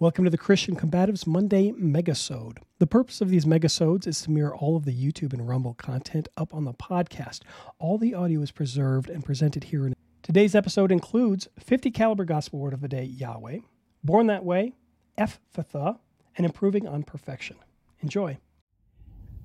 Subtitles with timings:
[0.00, 2.58] Welcome to the Christian Combatives Monday Megasode.
[2.78, 6.28] The purpose of these Megasodes is to mirror all of the YouTube and Rumble content
[6.36, 7.40] up on the podcast.
[7.80, 9.88] All the audio is preserved and presented here.
[9.88, 13.58] In- Today's episode includes 50 caliber gospel word of the day, Yahweh,
[14.04, 14.74] Born That Way,
[15.18, 15.98] Ephphatha,
[16.36, 17.56] and Improving on Perfection.
[18.00, 18.38] Enjoy.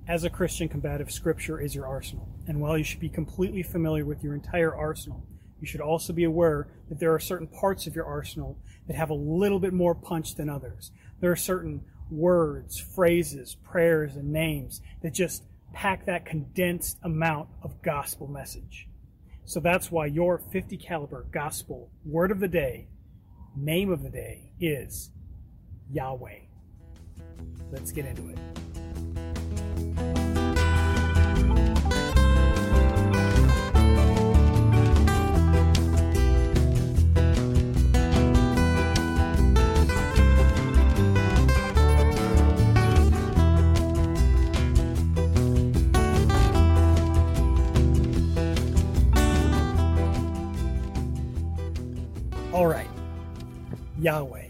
[0.06, 2.28] As a Christian combative, Scripture is your arsenal.
[2.46, 5.26] And while you should be completely familiar with your entire arsenal,
[5.60, 9.10] you should also be aware that there are certain parts of your arsenal that have
[9.10, 10.90] a little bit more punch than others.
[11.20, 17.82] There are certain words, phrases, prayers, and names that just pack that condensed amount of
[17.82, 18.88] gospel message.
[19.44, 22.88] So that's why your 50 caliber gospel word of the day,
[23.56, 25.10] name of the day is
[25.90, 26.40] Yahweh.
[27.70, 28.73] Let's get into it.
[54.04, 54.48] Yahweh.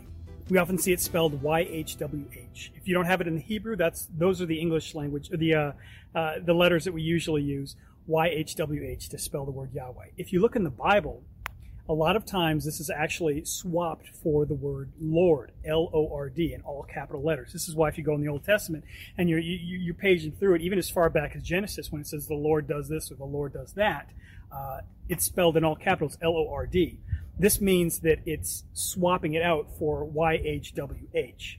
[0.51, 2.73] We often see it spelled Y-H-W-H.
[2.75, 5.55] If you don't have it in the Hebrew, that's those are the English language, the
[5.55, 5.73] uh,
[6.15, 7.77] uh, the letters that we usually use,
[8.09, 10.09] Y-H-W-H, to spell the word Yahweh.
[10.17, 11.23] If you look in the Bible,
[11.89, 16.83] a lot of times this is actually swapped for the word Lord, L-O-R-D, in all
[16.83, 17.53] capital letters.
[17.53, 18.85] This is why if you go in the Old Testament
[19.17, 22.07] and you're, you, you're paging through it, even as far back as Genesis, when it
[22.09, 24.11] says the Lord does this or the Lord does that,
[24.51, 26.99] uh, it's spelled in all capitals, L-O-R-D.
[27.39, 31.57] This means that it's swapping it out for YHWH.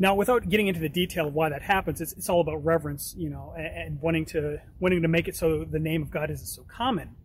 [0.00, 3.14] Now, without getting into the detail of why that happens, it's, it's all about reverence,
[3.18, 6.30] you know, and, and wanting to wanting to make it so the name of God
[6.30, 7.16] isn't so common.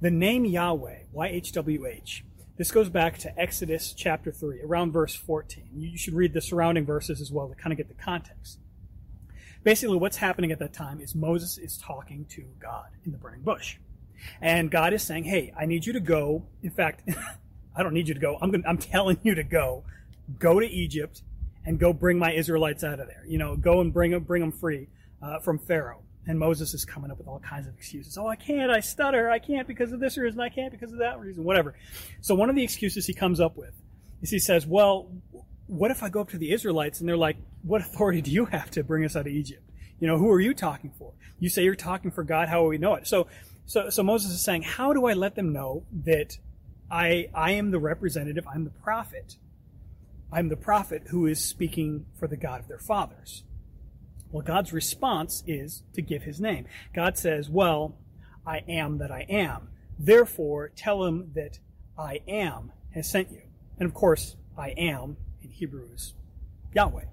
[0.00, 2.22] The name Yahweh, YHWH,
[2.56, 5.68] this goes back to Exodus chapter 3, around verse 14.
[5.74, 8.58] You should read the surrounding verses as well to kind of get the context.
[9.62, 13.42] Basically, what's happening at that time is Moses is talking to God in the burning
[13.42, 13.76] bush.
[14.40, 16.44] And God is saying, hey, I need you to go.
[16.62, 17.08] In fact,
[17.76, 18.38] I don't need you to go.
[18.40, 19.84] I'm, gonna, I'm telling you to go.
[20.38, 21.22] Go to Egypt
[21.64, 23.24] and go bring my Israelites out of there.
[23.26, 24.88] You know, go and bring them, bring them free
[25.22, 26.00] uh, from Pharaoh.
[26.26, 28.16] And Moses is coming up with all kinds of excuses.
[28.16, 28.70] Oh, I can't.
[28.70, 29.28] I stutter.
[29.28, 30.40] I can't because of this reason.
[30.40, 31.42] I can't because of that reason.
[31.42, 31.74] Whatever.
[32.20, 33.74] So one of the excuses he comes up with
[34.20, 35.10] is he says, well,
[35.66, 38.44] what if I go up to the Israelites and they're like, what authority do you
[38.44, 39.68] have to bring us out of Egypt?
[39.98, 41.12] You know, who are you talking for?
[41.40, 42.48] You say you're talking for God.
[42.48, 43.08] How will we know it?
[43.08, 43.26] So
[43.72, 46.36] so, so Moses is saying, how do I let them know that
[46.90, 49.38] I, I am the representative, I'm the prophet.
[50.30, 53.44] I'm the prophet who is speaking for the God of their fathers.
[54.30, 56.66] Well, God's response is to give his name.
[56.94, 57.96] God says, well,
[58.46, 59.70] I am that I am.
[59.98, 61.58] Therefore, tell him that
[61.98, 63.40] I am has sent you.
[63.78, 66.12] And of course, I am in Hebrew is
[66.74, 67.04] Yahweh.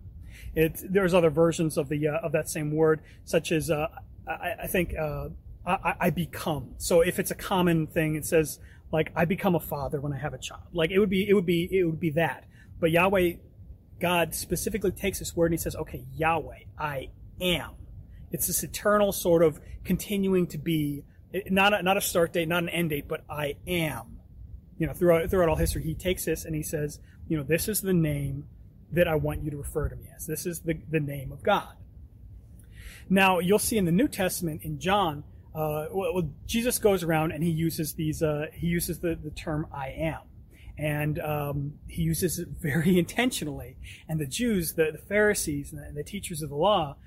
[0.56, 3.88] It, there's other versions of the uh, of that same word, such as uh,
[4.28, 5.30] I, I, think uh,
[5.66, 6.76] I, I become.
[6.78, 8.60] So if it's a common thing, it says
[8.92, 10.64] like I become a father when I have a child.
[10.74, 12.46] Like it would be, it would be, it would be that.
[12.80, 13.34] But Yahweh,
[14.00, 17.10] God specifically takes this word and he says, okay, Yahweh, I
[17.42, 17.72] am.
[18.32, 21.04] It's this eternal sort of continuing to be,
[21.50, 24.20] not a, not a start date, not an end date, but I am.
[24.78, 27.68] You know, throughout, throughout all history, he takes this and he says, you know, this
[27.68, 28.46] is the name
[28.92, 30.26] that I want you to refer to me as.
[30.26, 31.76] This is the, the name of God.
[33.10, 35.24] Now, you'll see in the New Testament in John,
[35.56, 38.22] uh, well, Jesus goes around and he uses these.
[38.22, 40.22] Uh, he uses the, the term "I am,"
[40.78, 43.78] and um, he uses it very intentionally.
[44.08, 46.98] And the Jews, the, the Pharisees, and the, the, teachers of the law,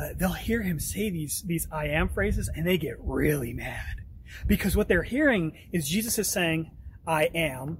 [0.00, 4.00] uh, they'll hear him say these these "I am" phrases, and they get really mad
[4.46, 6.70] because what they're hearing is Jesus is saying,
[7.06, 7.78] "I am."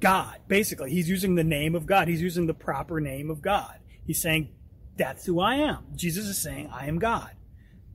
[0.00, 2.08] God, basically, he's using the name of God.
[2.08, 3.78] He's using the proper name of God.
[4.06, 4.48] He's saying,
[4.96, 5.84] That's who I am.
[5.96, 7.30] Jesus is saying, I am God.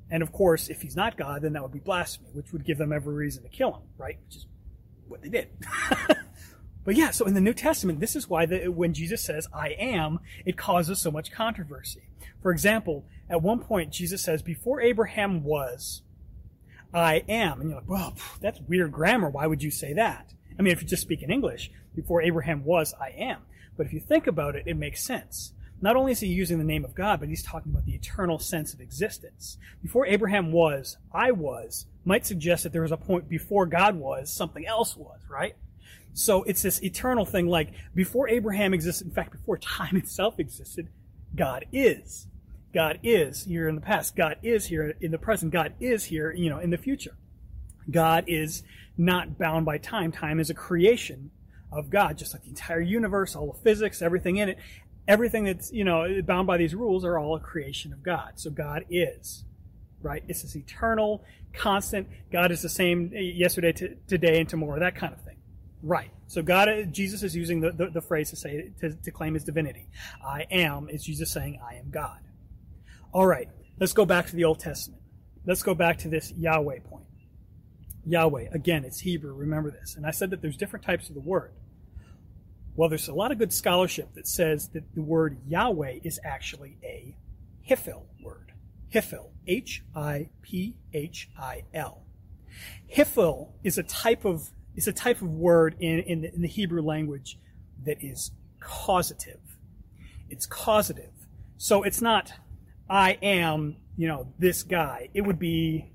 [0.10, 2.78] And of course, if he's not God, then that would be blasphemy, which would give
[2.78, 4.18] them every reason to kill him, right?
[4.26, 4.46] Which is
[5.08, 5.50] what they did.
[6.86, 9.70] but yeah, so in the New Testament, this is why the, when Jesus says, I
[9.70, 12.04] am, it causes so much controversy.
[12.42, 16.02] For example, at one point, Jesus says, Before Abraham was,
[16.94, 17.60] I am.
[17.60, 19.30] And you're like, well, that's weird grammar.
[19.30, 20.34] Why would you say that?
[20.58, 23.42] I mean, if you just speak in English, before Abraham was, I am.
[23.76, 26.64] But if you think about it, it makes sense not only is he using the
[26.64, 29.58] name of God, but he's talking about the eternal sense of existence.
[29.82, 34.32] Before Abraham was, I was, might suggest that there was a point before God was,
[34.32, 35.56] something else was, right?
[36.14, 40.90] So it's this eternal thing like before Abraham existed, in fact, before time itself existed,
[41.36, 42.28] God is.
[42.74, 44.16] God is here in the past.
[44.16, 45.52] God is here in the present.
[45.52, 47.16] God is here, you know, in the future.
[47.90, 48.64] God is
[48.98, 50.12] not bound by time.
[50.12, 51.32] Time is a creation
[51.72, 54.58] of God, just like the entire universe, all the physics, everything in it,
[55.08, 58.34] everything that's, you know, bound by these rules are all a creation of God.
[58.36, 59.46] So God is,
[60.02, 60.24] right?
[60.28, 61.24] It's this eternal,
[61.54, 65.38] constant, God is the same yesterday, to, today, and tomorrow, that kind of thing.
[65.84, 66.12] Right.
[66.28, 69.34] So God, uh, Jesus is using the, the, the phrase to say, to, to claim
[69.36, 69.88] his divinity.
[70.26, 72.20] I am is Jesus saying, I am God.
[73.14, 73.48] All right.
[73.80, 75.02] Let's go back to the Old Testament.
[75.46, 77.06] Let's go back to this Yahweh point.
[78.06, 79.96] Yahweh, again, it's Hebrew, remember this.
[79.96, 81.52] And I said that there's different types of the word.
[82.78, 86.78] Well, there's a lot of good scholarship that says that the word Yahweh is actually
[86.84, 87.16] a
[87.68, 88.52] Hiphil word.
[88.94, 89.32] Hiphil.
[89.48, 92.04] H I P H I L.
[92.96, 96.48] Hiphil is a type of is a type of word in, in the, in the
[96.48, 97.40] Hebrew language
[97.84, 99.40] that is causative.
[100.30, 101.12] It's causative.
[101.58, 102.32] So it's not
[102.88, 105.10] I am, you know, this guy.
[105.16, 105.90] It would be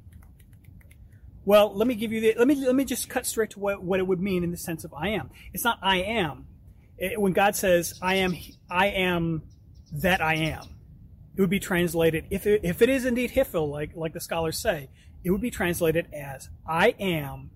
[1.44, 3.84] well, let me give you the let me let me just cut straight to what,
[3.84, 5.30] what it would mean in the sense of I am.
[5.52, 6.46] It's not I am.
[7.16, 8.36] When God says I am
[8.70, 9.42] I am
[9.92, 10.68] that I am,
[11.36, 14.58] it would be translated if it, if it is indeed Hiphil, like like the scholars
[14.58, 14.88] say,
[15.24, 17.50] it would be translated as I am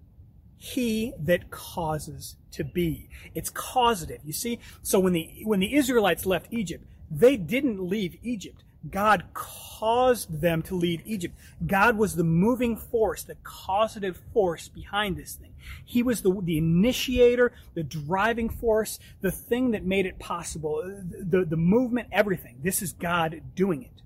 [0.58, 3.08] he that causes to be.
[3.34, 4.20] It's causative.
[4.25, 4.58] You see?
[4.82, 8.64] So when the when the Israelites left Egypt, they didn't leave Egypt.
[8.90, 11.34] God caused them to leave Egypt.
[11.66, 15.52] God was the moving force, the causative force behind this thing.
[15.84, 21.44] He was the, the initiator, the driving force, the thing that made it possible, the,
[21.44, 22.60] the movement, everything.
[22.62, 24.02] This is God doing it.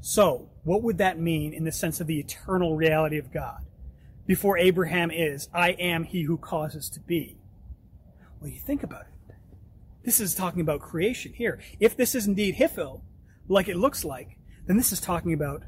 [0.00, 3.64] So, what would that mean in the sense of the eternal reality of God?
[4.26, 7.36] Before Abraham is, I am he who causes to be.
[8.40, 9.34] Well, you think about it.
[10.04, 11.60] This is talking about creation here.
[11.78, 13.02] If this is indeed Hiphil,
[13.48, 15.62] like it looks like, then this is talking about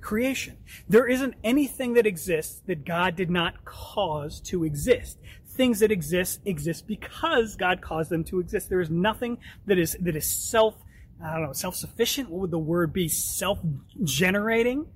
[0.00, 0.56] creation.
[0.88, 5.18] There isn't anything that exists that God did not cause to exist.
[5.46, 8.68] Things that exist exist because God caused them to exist.
[8.68, 10.74] There is nothing that is that is self
[11.22, 12.30] I don't know, self-sufficient.
[12.30, 13.08] What would the word be?
[13.08, 14.86] Self-generating.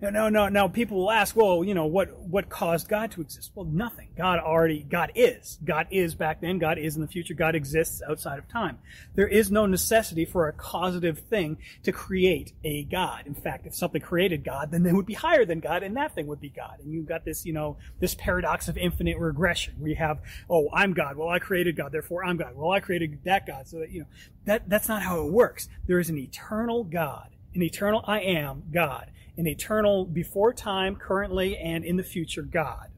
[0.00, 0.68] No, no, no, no.
[0.68, 3.50] People will ask, well, you know, what, what caused God to exist?
[3.56, 4.10] Well, nothing.
[4.16, 5.58] God already, God is.
[5.64, 6.58] God is back then.
[6.58, 7.34] God is in the future.
[7.34, 8.78] God exists outside of time.
[9.16, 13.26] There is no necessity for a causative thing to create a God.
[13.26, 16.14] In fact, if something created God, then they would be higher than God and that
[16.14, 16.78] thing would be God.
[16.78, 20.68] And you've got this, you know, this paradox of infinite regression where you have, oh,
[20.72, 21.16] I'm God.
[21.16, 21.90] Well, I created God.
[21.90, 22.54] Therefore, I'm God.
[22.54, 23.66] Well, I created that God.
[23.66, 24.06] So that, you know,
[24.44, 25.68] that, that's not how it works.
[25.88, 31.56] There is an eternal God, an eternal I am God an eternal, before time, currently,
[31.56, 32.88] and in the future God.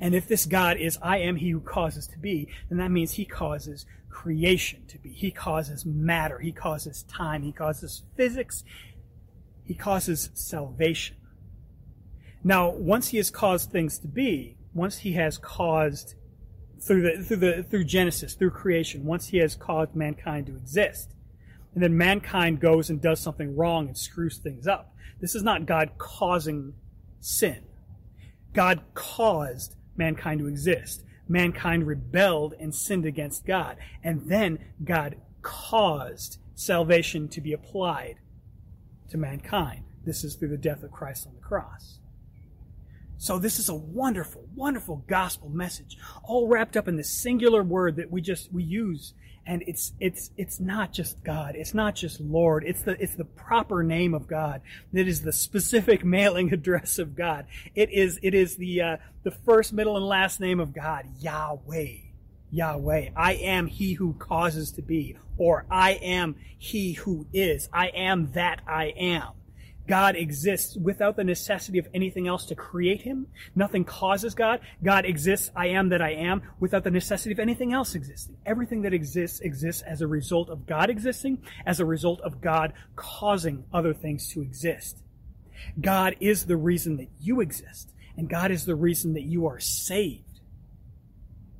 [0.00, 3.12] And if this God is I am he who causes to be, then that means
[3.12, 5.10] he causes creation to be.
[5.10, 6.38] He causes matter.
[6.38, 7.42] He causes time.
[7.42, 8.64] He causes physics.
[9.64, 11.16] He causes salvation.
[12.42, 16.14] Now, once he has caused things to be, once he has caused
[16.80, 21.14] through the through the through Genesis, through creation, once he has caused mankind to exist,
[21.74, 25.66] and then mankind goes and does something wrong and screws things up, this is not
[25.66, 26.74] God causing
[27.20, 27.64] sin.
[28.54, 31.04] God caused mankind to exist.
[31.28, 33.76] Mankind rebelled and sinned against God.
[34.02, 38.16] And then God caused salvation to be applied
[39.10, 39.84] to mankind.
[40.04, 41.98] This is through the death of Christ on the cross.
[43.18, 47.96] So this is a wonderful, wonderful gospel message, all wrapped up in this singular word
[47.96, 49.12] that we just, we use
[49.48, 51.56] and it's it's it's not just God.
[51.56, 52.64] It's not just Lord.
[52.64, 54.60] It's the it's the proper name of God.
[54.92, 57.46] It is the specific mailing address of God.
[57.74, 61.94] It is it is the uh, the first, middle, and last name of God, Yahweh.
[62.50, 63.08] Yahweh.
[63.16, 67.70] I am He who causes to be, or I am He who is.
[67.72, 69.32] I am that I am.
[69.88, 73.26] God exists without the necessity of anything else to create him.
[73.56, 74.60] Nothing causes God.
[74.84, 78.36] God exists, I am that I am, without the necessity of anything else existing.
[78.44, 82.74] Everything that exists exists as a result of God existing, as a result of God
[82.96, 85.02] causing other things to exist.
[85.80, 89.58] God is the reason that you exist, and God is the reason that you are
[89.58, 90.40] saved.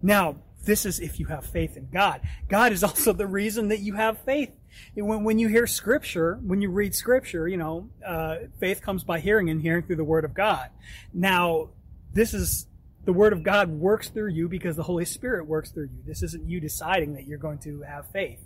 [0.02, 2.20] Now, this is if you have faith in God.
[2.48, 4.50] God is also the reason that you have faith
[4.94, 9.20] when, when you hear scripture, when you read scripture, you know, uh, faith comes by
[9.20, 10.70] hearing and hearing through the word of God.
[11.12, 11.70] Now,
[12.12, 12.66] this is
[13.04, 16.02] the word of God works through you because the Holy Spirit works through you.
[16.06, 18.40] This isn't you deciding that you're going to have faith.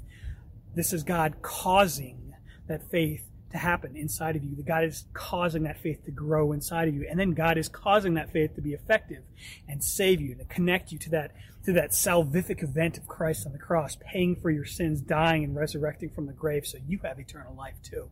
[0.74, 2.34] This is God causing
[2.68, 4.56] that faith to happen inside of you.
[4.56, 7.06] That God is causing that faith to grow inside of you.
[7.08, 9.22] And then God is causing that faith to be effective
[9.68, 11.32] and save you, to connect you to that
[11.64, 15.54] to that salvific event of Christ on the cross, paying for your sins, dying and
[15.54, 18.10] resurrecting from the grave so you have eternal life too.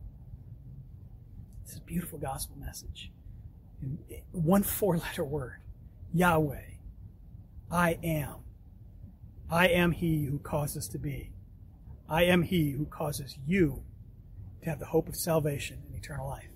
[1.63, 3.11] This is a beautiful gospel message.
[3.81, 3.97] In
[4.31, 5.57] One four letter word
[6.13, 6.61] Yahweh.
[7.69, 8.35] I am.
[9.49, 11.31] I am He who causes to be.
[12.09, 13.83] I am He who causes you
[14.63, 16.47] to have the hope of salvation and eternal life.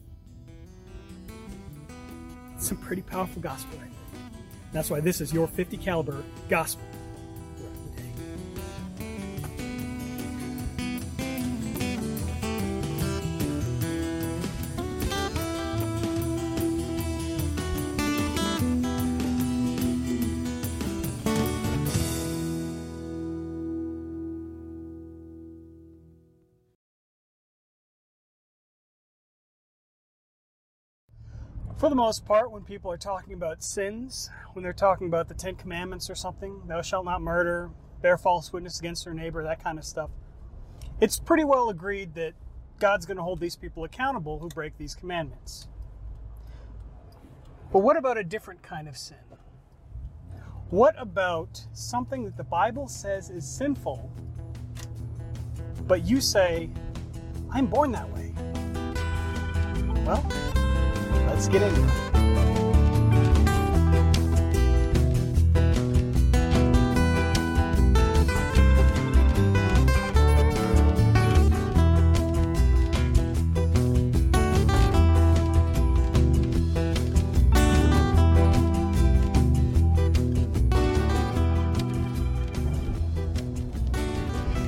[2.55, 4.21] It's some pretty powerful gospel right there.
[4.71, 6.85] That's why this is your 50 caliber gospel.
[31.85, 35.35] For the most part, when people are talking about sins, when they're talking about the
[35.35, 37.69] Ten Commandments or something, thou shalt not murder,
[38.01, 40.09] bear false witness against your neighbor, that kind of stuff,
[40.99, 42.33] it's pretty well agreed that
[42.79, 45.67] God's going to hold these people accountable who break these commandments.
[47.71, 49.17] But what about a different kind of sin?
[50.71, 54.11] What about something that the Bible says is sinful,
[55.85, 56.71] but you say,
[57.51, 58.33] I'm born that way?
[60.03, 60.64] Well,
[61.27, 62.15] Let's get into it.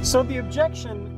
[0.03, 1.17] So the objection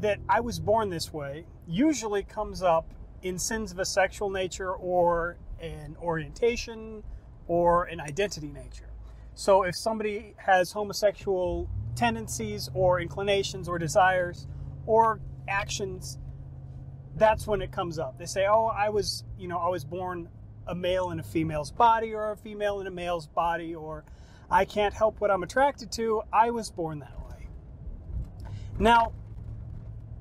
[0.00, 2.86] that I was born this way usually comes up
[3.28, 7.02] in sins of a sexual nature or an orientation
[7.48, 8.90] or an identity nature.
[9.34, 14.46] So if somebody has homosexual tendencies or inclinations or desires
[14.86, 16.18] or actions,
[17.16, 18.18] that's when it comes up.
[18.18, 20.28] They say, "Oh, I was, you know, I was born
[20.66, 24.04] a male in a female's body or a female in a male's body or
[24.50, 26.22] I can't help what I'm attracted to.
[26.32, 27.48] I was born that way."
[28.78, 29.12] Now,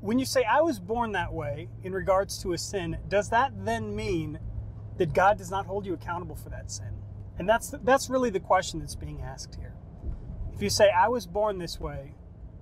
[0.06, 3.66] when you say I was born that way in regards to a sin, does that
[3.66, 4.40] then mean
[4.98, 6.94] that God does not hold you accountable for that sin?
[7.40, 9.74] And that's that's really the question that's being asked here.
[10.54, 12.14] If you say I was born this way,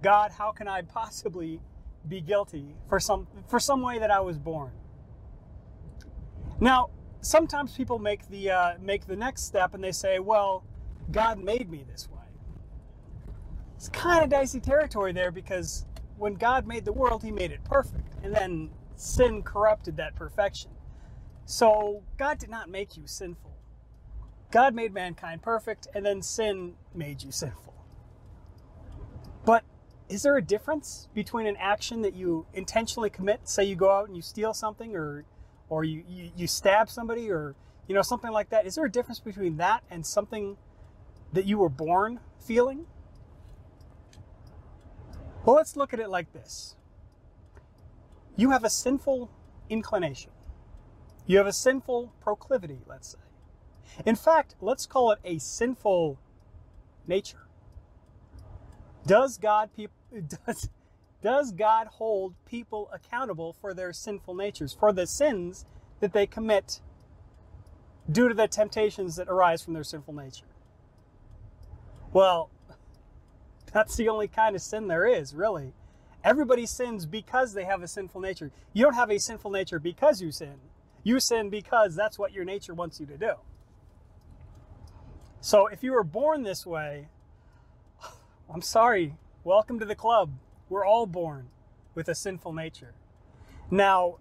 [0.02, 1.60] God, how can I possibly
[2.08, 4.72] be guilty for some for some way that I was born?
[6.62, 10.64] Now, sometimes people make the uh, make the next step and they say, "Well,
[11.12, 12.20] God made me this way."
[13.76, 15.86] It's kind of dicey territory there because
[16.24, 18.14] when God made the world, He made it perfect.
[18.24, 20.72] And then sin corrupted that perfection.
[21.46, 23.52] So God did not make you sinful.
[24.50, 27.74] God made mankind perfect, and then sin made you sinful.
[29.44, 29.66] But
[30.08, 34.08] is there a difference between an action that you intentionally commit, say you go out
[34.08, 35.26] and you steal something, or
[35.68, 37.54] or you, you, you stab somebody, or
[37.86, 38.66] you know something like that?
[38.66, 40.56] Is there a difference between that and something
[41.34, 42.86] that you were born feeling?
[45.46, 46.76] Well, let's look at it like this
[48.36, 49.30] you have a sinful
[49.70, 50.32] inclination,
[51.26, 53.20] you have a sinful proclivity, let's say.
[54.06, 56.18] In fact, let's call it a sinful
[57.06, 57.48] nature.
[59.06, 59.96] Does God people
[60.46, 60.70] does
[61.22, 65.66] does God hold people accountable for their sinful natures, for the sins
[66.02, 66.82] that they commit
[68.12, 70.46] due to the temptations that arise from their sinful nature?
[72.12, 72.50] Well,
[73.74, 75.74] that's the only kind of sin there is, really.
[76.24, 78.52] Everybody sins because they have a sinful nature.
[78.72, 80.56] You don't have a sinful nature because you sin.
[81.04, 83.34] You sin because that's what your nature wants you to do.
[85.42, 87.10] So if you were born this way,
[88.54, 89.16] I'm sorry.
[89.44, 90.32] Welcome to the club.
[90.70, 91.50] We're all born
[91.96, 92.94] with a sinful nature.
[93.70, 94.20] Now,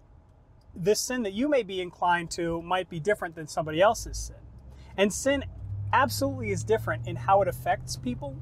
[0.75, 4.35] this sin that you may be inclined to might be different than somebody else's sin.
[4.97, 5.45] And sin
[5.93, 8.35] absolutely is different in how it affects people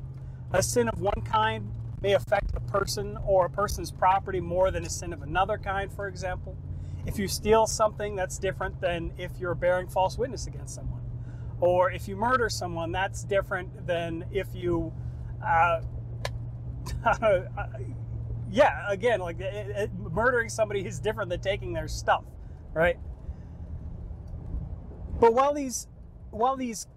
[0.53, 4.85] a sin of one kind may affect a person or a person's property more than
[4.85, 6.57] a sin of another kind, for example.
[7.05, 11.01] If you steal something, that's different than if you're bearing false witness against someone.
[11.59, 14.91] Or if you murder someone, that's different than if you,
[15.45, 15.81] uh,
[18.51, 22.23] yeah, again, like it, it, murdering somebody is different than taking their stuff,
[22.73, 22.97] right?
[25.19, 25.87] But while these,
[26.31, 26.87] while these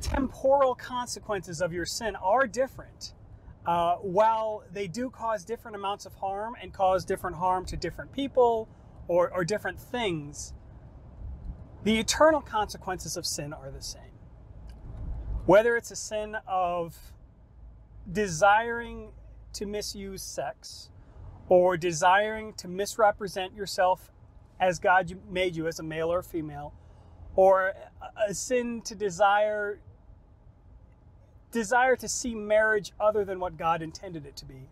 [0.00, 3.14] temporal consequences of your sin are different.
[3.66, 8.12] Uh, while they do cause different amounts of harm and cause different harm to different
[8.12, 8.68] people
[9.08, 10.54] or, or different things,
[11.82, 14.02] the eternal consequences of sin are the same.
[15.46, 16.96] Whether it's a sin of
[18.10, 19.12] desiring
[19.52, 20.90] to misuse sex
[21.48, 24.12] or desiring to misrepresent yourself
[24.60, 26.72] as God made you as a male or female,
[27.36, 27.74] or
[28.26, 29.78] a sin to desire
[31.52, 34.68] desire to see marriage other than what God intended it to be.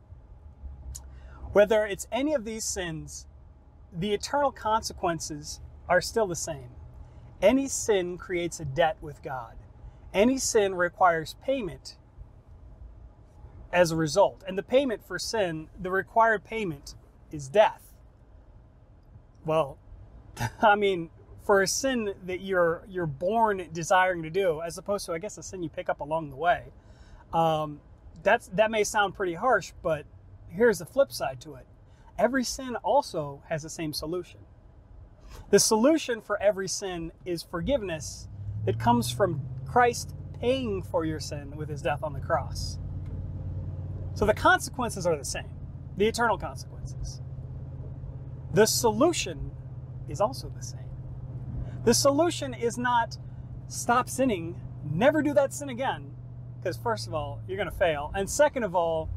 [1.52, 3.26] Whether it's any of these sins,
[3.92, 6.70] the eternal consequences are still the same.
[7.40, 9.54] Any sin creates a debt with God.
[10.12, 11.96] Any sin requires payment
[13.72, 14.42] as a result.
[14.46, 16.94] And the payment for sin, the required payment,
[17.30, 17.94] is death.
[19.44, 19.78] Well,
[20.62, 21.10] I mean,
[21.44, 25.38] for a sin that you're you're born desiring to do, as opposed to I guess
[25.38, 26.64] a sin you pick up along the way,
[27.32, 27.80] um,
[28.22, 30.06] that's that may sound pretty harsh, but
[30.48, 31.66] here's the flip side to it.
[32.18, 34.40] Every sin also has the same solution.
[35.50, 38.28] The solution for every sin is forgiveness
[38.64, 42.78] that comes from Christ paying for your sin with his death on the cross.
[44.14, 45.50] So the consequences are the same,
[45.96, 47.20] the eternal consequences.
[48.52, 49.50] The solution
[50.08, 50.83] is also the same.
[51.84, 53.18] The solution is not
[53.68, 54.60] stop sinning,
[54.90, 56.14] never do that sin again,
[56.58, 58.10] because first of all, you're going to fail.
[58.14, 59.10] And second of all,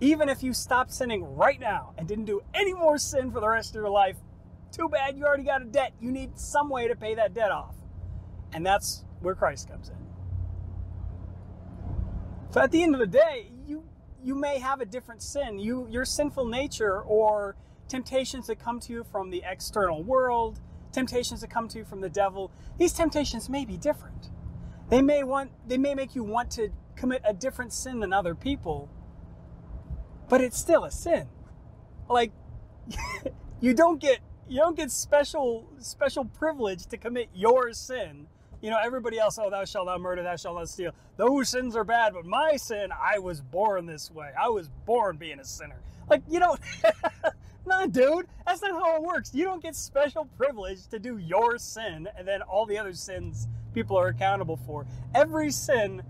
[0.00, 3.48] even if you stopped sinning right now and didn't do any more sin for the
[3.48, 4.16] rest of your life,
[4.72, 5.94] too bad you already got a debt.
[6.00, 7.74] You need some way to pay that debt off.
[8.52, 9.96] And that's where Christ comes in.
[12.50, 13.84] So at the end of the day, you
[14.22, 15.58] you may have a different sin.
[15.58, 17.56] You your sinful nature or
[17.88, 20.60] temptations that come to you from the external world,
[20.96, 24.30] temptations that come to you from the devil, these temptations may be different.
[24.88, 28.34] They may want they may make you want to commit a different sin than other
[28.34, 28.88] people,
[30.30, 31.28] but it's still a sin.
[32.08, 32.32] Like
[33.60, 38.26] you don't get you don't get special special privilege to commit your sin.
[38.62, 40.92] You know, everybody else, oh, thou shalt not murder, thou shalt not steal.
[41.18, 44.30] Those sins are bad, but my sin, I was born this way.
[44.40, 45.78] I was born being a sinner.
[46.08, 46.56] Like, you know,
[47.66, 49.34] nah, dude, that's not how it works.
[49.34, 53.48] You don't get special privilege to do your sin and then all the other sins
[53.74, 54.86] people are accountable for.
[55.14, 56.02] Every sin,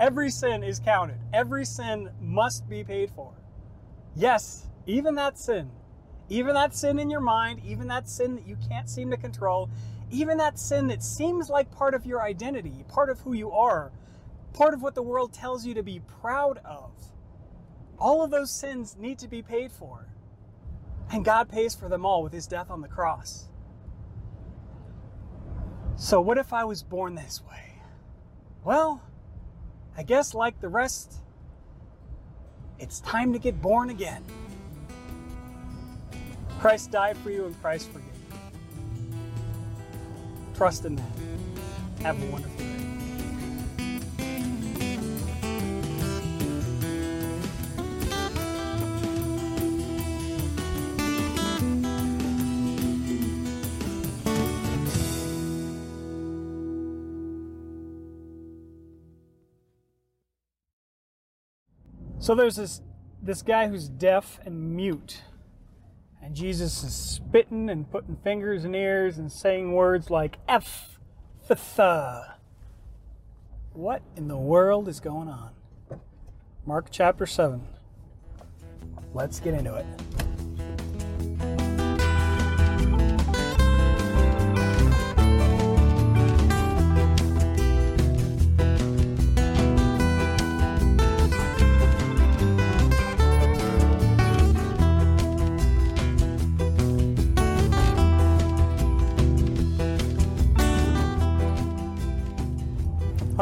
[0.00, 1.18] every sin is counted.
[1.32, 3.32] Every sin must be paid for.
[4.14, 5.70] Yes, even that sin
[6.28, 9.70] even that sin in your mind, even that sin that you can't seem to control,
[10.10, 13.92] even that sin that seems like part of your identity, part of who you are,
[14.52, 16.90] part of what the world tells you to be proud of.
[17.98, 20.06] All of those sins need to be paid for.
[21.10, 23.48] And God pays for them all with his death on the cross.
[25.96, 27.80] So, what if I was born this way?
[28.64, 29.00] Well,
[29.96, 31.14] I guess like the rest,
[32.78, 34.22] it's time to get born again.
[36.58, 38.38] Christ died for you and Christ forgave you.
[40.54, 41.04] Trust in that.
[42.02, 42.75] Have a wonderful day.
[62.26, 62.80] So there's this
[63.22, 65.22] this guy who's deaf and mute
[66.20, 70.98] and Jesus is spitting and putting fingers in ears and saying words like F,
[71.46, 71.60] th,
[73.74, 75.50] What in the world is going on?
[76.66, 77.64] Mark chapter 7.
[79.14, 80.25] Let's get into it.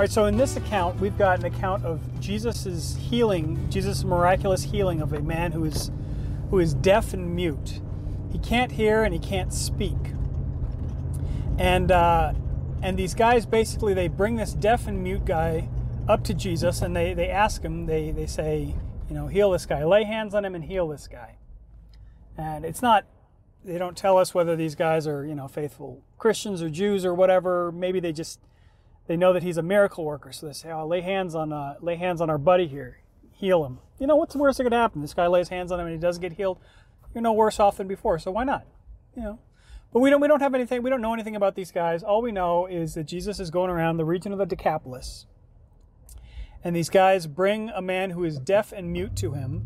[0.04, 5.00] Right, so in this account, we've got an account of Jesus' healing, Jesus' miraculous healing
[5.00, 5.90] of a man who is
[6.50, 7.80] who is deaf and mute.
[8.30, 9.96] He can't hear and he can't speak.
[11.58, 12.34] And uh,
[12.82, 15.70] and these guys basically they bring this deaf and mute guy
[16.06, 18.74] up to Jesus and they, they ask him, they, they say,
[19.08, 21.36] you know, heal this guy, lay hands on him and heal this guy.
[22.36, 23.06] And it's not
[23.64, 27.14] they don't tell us whether these guys are, you know, faithful Christians or Jews or
[27.14, 27.72] whatever.
[27.72, 28.38] Maybe they just
[29.06, 31.74] they know that he's a miracle worker, so they say, "Oh, lay hands on uh,
[31.80, 33.00] lay hands on our buddy here,
[33.32, 35.02] heal him." You know, what's the worst that could happen?
[35.02, 36.58] This guy lays hands on him and he does get healed.
[37.14, 38.66] You're no worse off than before, so why not?
[39.16, 39.38] You know.
[39.92, 40.82] But we don't we don't have anything.
[40.82, 42.02] We don't know anything about these guys.
[42.02, 45.26] All we know is that Jesus is going around the region of the Decapolis,
[46.64, 49.62] and these guys bring a man who is deaf and mute to him,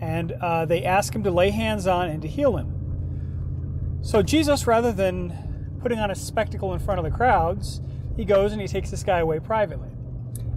[0.00, 3.98] and uh, they ask him to lay hands on and to heal him.
[4.02, 7.80] So Jesus, rather than putting on a spectacle in front of the crowds,
[8.16, 9.90] he goes and he takes this guy away privately.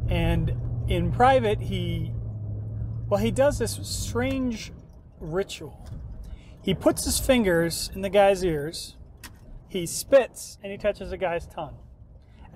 [0.08, 0.54] And
[0.88, 2.14] in private, he,
[3.10, 4.72] well, he does this strange
[5.20, 5.90] ritual.
[6.62, 8.96] He puts his fingers in the guy's ears,
[9.68, 11.78] he spits, and he touches the guy's tongue.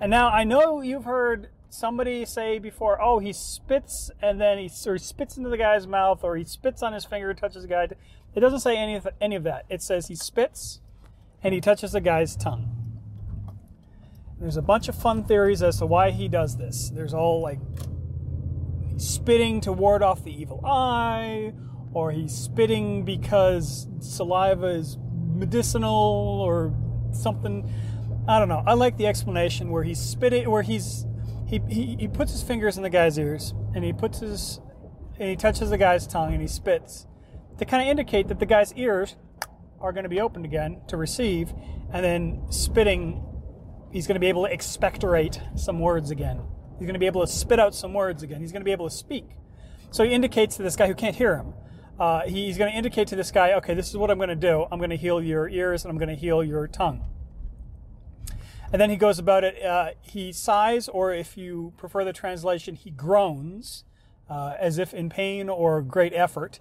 [0.00, 4.70] And now I know you've heard somebody say before, oh, he spits and then he
[4.86, 7.68] or he spits into the guy's mouth or he spits on his finger, touches the
[7.68, 7.88] guy.
[8.34, 9.66] It doesn't say any of, any of that.
[9.68, 10.80] It says he spits
[11.42, 12.79] and he touches the guy's tongue.
[14.40, 16.90] There's a bunch of fun theories as to why he does this.
[16.90, 17.60] There's all like
[18.88, 21.52] he's spitting to ward off the evil eye,
[21.92, 24.96] or he's spitting because saliva is
[25.34, 26.74] medicinal or
[27.12, 27.70] something.
[28.26, 28.62] I don't know.
[28.66, 31.06] I like the explanation where he's spitting, where he's
[31.46, 34.60] he, he, he puts his fingers in the guy's ears and he puts his
[35.18, 37.06] and he touches the guy's tongue and he spits
[37.58, 39.16] to kind of indicate that the guy's ears
[39.80, 41.52] are going to be opened again to receive,
[41.92, 43.22] and then spitting,
[43.92, 46.40] he's going to be able to expectorate some words again.
[46.78, 48.40] He's going to be able to spit out some words again.
[48.40, 49.30] He's going to be able to speak.
[49.90, 51.54] So he indicates to this guy who can't hear him,
[51.98, 54.36] uh, he's going to indicate to this guy, okay, this is what I'm going to
[54.36, 54.66] do.
[54.72, 57.04] I'm going to heal your ears and I'm going to heal your tongue.
[58.72, 59.62] And then he goes about it.
[59.62, 63.84] Uh, he sighs, or if you prefer the translation, he groans,
[64.30, 66.60] uh, as if in pain or great effort.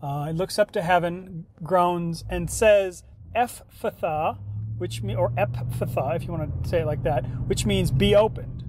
[0.00, 3.02] Uh, he looks up to heaven, groans, and says,
[3.34, 4.38] Ephphatha,
[4.78, 8.64] which or Epphatha, if you want to say it like that, which means be opened.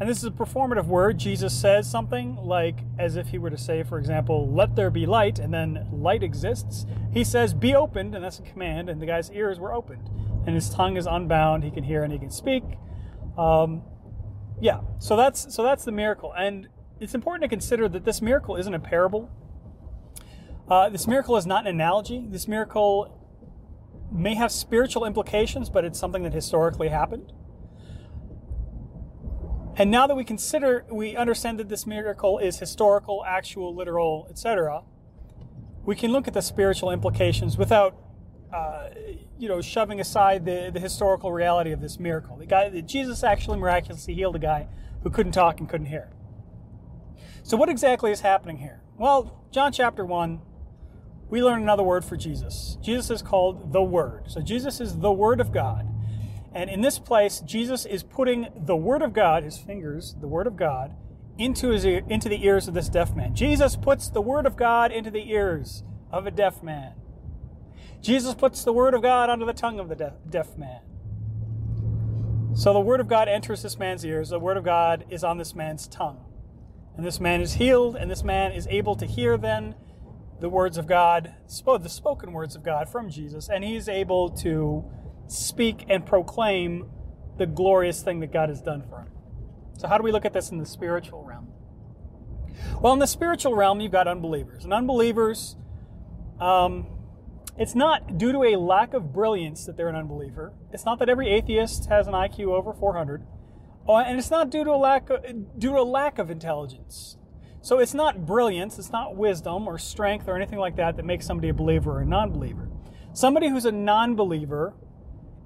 [0.00, 1.18] And this is a performative word.
[1.18, 5.06] Jesus says something like, as if he were to say, for example, let there be
[5.06, 6.86] light, and then light exists.
[7.12, 10.10] He says, be opened, and that's a command, and the guy's ears were opened.
[10.44, 12.64] And his tongue is unbound, he can hear and he can speak.
[13.38, 13.82] Um,
[14.60, 16.32] yeah, so that's so that's the miracle.
[16.36, 19.30] And it's important to consider that this miracle isn't a parable.
[20.68, 22.26] Uh, this miracle is not an analogy.
[22.28, 23.21] This miracle
[24.12, 27.32] may have spiritual implications, but it's something that historically happened.
[29.76, 34.82] And now that we consider, we understand that this miracle is historical, actual, literal, etc.,
[35.84, 37.96] we can look at the spiritual implications without,
[38.54, 38.90] uh,
[39.38, 42.36] you know, shoving aside the, the historical reality of this miracle.
[42.36, 44.68] The guy, Jesus actually miraculously healed a guy
[45.02, 46.12] who couldn't talk and couldn't hear.
[47.42, 48.82] So, what exactly is happening here?
[48.96, 50.40] Well, John chapter 1,
[51.32, 52.76] we learn another word for Jesus.
[52.82, 54.24] Jesus is called the Word.
[54.26, 55.88] So, Jesus is the Word of God.
[56.52, 60.46] And in this place, Jesus is putting the Word of God, his fingers, the Word
[60.46, 60.94] of God,
[61.38, 63.34] into, his ear, into the ears of this deaf man.
[63.34, 66.92] Jesus puts the Word of God into the ears of a deaf man.
[68.02, 70.82] Jesus puts the Word of God onto the tongue of the deaf, deaf man.
[72.54, 75.38] So the Word of God enters this man's ears, the Word of God is on
[75.38, 76.26] this man's tongue.
[76.94, 79.76] And this man is healed, and this man is able to hear then
[80.42, 84.84] the words of God, the spoken words of God from Jesus, and he's able to
[85.28, 86.90] speak and proclaim
[87.38, 89.12] the glorious thing that God has done for him.
[89.78, 91.46] So, how do we look at this in the spiritual realm?
[92.80, 94.64] Well, in the spiritual realm, you've got unbelievers.
[94.64, 95.54] And unbelievers,
[96.40, 96.88] um,
[97.56, 100.52] it's not due to a lack of brilliance that they're an unbeliever.
[100.72, 103.24] It's not that every atheist has an IQ over 400.
[103.86, 105.24] Oh, and it's not due to a lack of,
[105.56, 107.16] due to a lack of intelligence.
[107.62, 111.24] So it's not brilliance, it's not wisdom or strength or anything like that that makes
[111.24, 112.68] somebody a believer or a non-believer.
[113.12, 114.74] Somebody who's a non-believer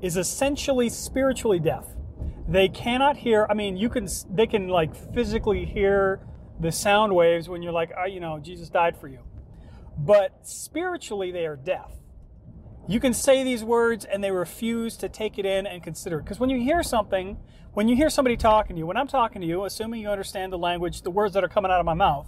[0.00, 1.85] is essentially spiritually deaf.
[2.48, 3.46] They cannot hear.
[3.50, 4.09] I mean, you can.
[4.31, 6.20] They can like physically hear
[6.61, 9.18] the sound waves when you're like, oh, you know, Jesus died for you.
[9.98, 11.90] But spiritually, they are deaf.
[12.88, 16.22] You can say these words and they refuse to take it in and consider it.
[16.22, 17.37] Because when you hear something,
[17.77, 20.51] when you hear somebody talking to you, when I'm talking to you, assuming you understand
[20.51, 22.27] the language, the words that are coming out of my mouth,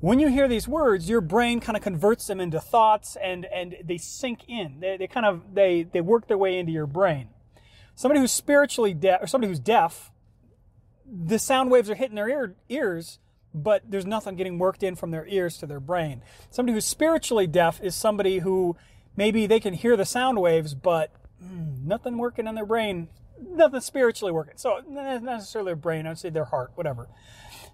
[0.00, 3.76] when you hear these words, your brain kind of converts them into thoughts and, and
[3.84, 4.80] they sink in.
[4.80, 7.28] They, they kind of, they, they work their way into your brain.
[7.94, 10.10] Somebody who's spiritually deaf, or somebody who's deaf,
[11.04, 13.18] the sound waves are hitting their ear, ears,
[13.52, 16.22] but there's nothing getting worked in from their ears to their brain.
[16.50, 18.78] Somebody who's spiritually deaf is somebody who
[19.14, 21.12] maybe they can hear the sound waves, but
[21.44, 23.08] mm, nothing working in their brain,
[23.40, 24.54] nothing spiritually working.
[24.56, 27.08] So not necessarily their brain, I'd say their heart, whatever.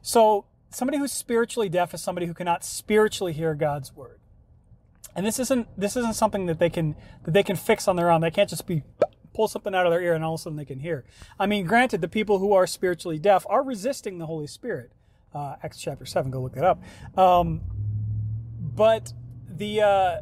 [0.02, 4.18] So somebody who's spiritually deaf is somebody who cannot spiritually hear God's word.
[5.16, 8.10] And this isn't this isn't something that they can that they can fix on their
[8.10, 8.20] own.
[8.20, 8.82] They can't just be
[9.32, 11.04] pull something out of their ear and all of a sudden they can hear.
[11.38, 14.92] I mean, granted, the people who are spiritually deaf are resisting the Holy Spirit.
[15.34, 16.82] Uh, Acts chapter seven, go look it up.
[17.18, 17.60] Um,
[18.60, 19.12] but
[19.48, 20.16] the uh,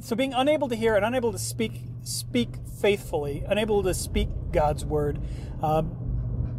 [0.00, 4.84] so being unable to hear and unable to speak speak faithfully, unable to speak God's
[4.84, 5.18] word,
[5.62, 5.82] uh,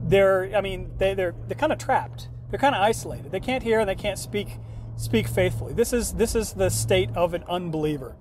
[0.03, 3.31] they're I mean they, they're they're kind of trapped they're kind of isolated.
[3.31, 4.57] They can't hear and they can't speak
[4.95, 5.73] speak faithfully.
[5.73, 8.15] This is this is the state of an unbeliever.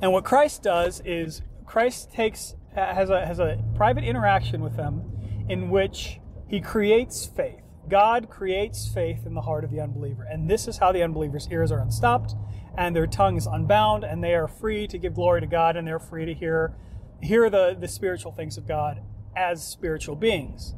[0.00, 5.04] And what Christ does is Christ takes has a has a private interaction with them
[5.48, 7.61] in which he creates faith.
[7.92, 10.22] God creates faith in the heart of the unbeliever.
[10.22, 12.34] And this is how the unbeliever's ears are unstopped
[12.78, 15.86] and their tongue is unbound and they are free to give glory to God and
[15.86, 16.74] they're free to hear
[17.20, 19.02] hear the, the spiritual things of God
[19.36, 20.74] as spiritual beings.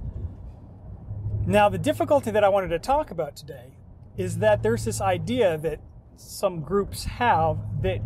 [1.46, 3.76] Now, the difficulty that I wanted to talk about today
[4.16, 5.78] is that there's this idea that
[6.16, 8.00] some groups have that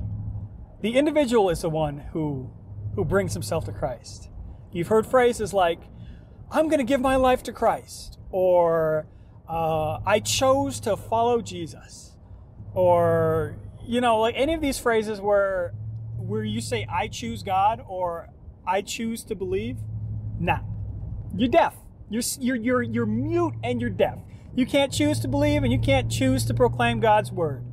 [0.82, 2.50] the individual is the one who
[2.94, 4.28] who brings himself to Christ.
[4.70, 5.80] You've heard phrases like,
[6.50, 9.06] I'm going to give my life to Christ, or
[9.48, 12.12] uh, I chose to follow Jesus,
[12.74, 15.74] or, you know, like any of these phrases where,
[16.16, 18.28] where you say, I choose God, or
[18.66, 19.78] I choose to believe.
[20.38, 20.60] Nah,
[21.34, 21.74] you're deaf.
[22.10, 24.18] You're, you're, you're, you're mute and you're deaf.
[24.54, 27.64] You can't choose to believe and you can't choose to proclaim God's word.